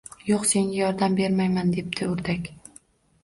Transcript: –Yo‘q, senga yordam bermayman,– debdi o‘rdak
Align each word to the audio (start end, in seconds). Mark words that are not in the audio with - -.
–Yo‘q, 0.27 0.45
senga 0.51 0.73
yordam 0.77 1.17
bermayman,– 1.19 1.69
debdi 1.75 2.07
o‘rdak 2.13 2.49